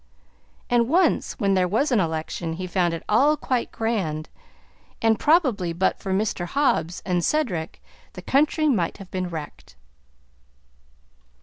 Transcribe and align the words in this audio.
And 0.67 0.89
once, 0.89 1.33
when 1.33 1.53
there 1.53 1.67
was 1.67 1.91
an 1.91 1.99
election, 1.99 2.53
he 2.53 2.65
found 2.65 2.95
it 2.95 3.03
all 3.07 3.37
quite 3.37 3.71
grand, 3.71 4.29
and 4.99 5.19
probably 5.19 5.73
but 5.73 5.99
for 5.99 6.11
Mr. 6.11 6.45
Hobbs 6.47 7.03
and 7.05 7.23
Cedric 7.23 7.79
the 8.13 8.23
country 8.23 8.67
might 8.67 8.97
have 8.97 9.11
been 9.11 9.29
wrecked. 9.29 9.75